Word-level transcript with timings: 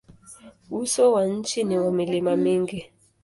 Uso 0.79 1.11
wa 1.13 1.25
nchi 1.25 1.63
ni 1.63 1.77
wa 1.79 1.91
milima 1.91 2.35
mingi. 2.35 2.91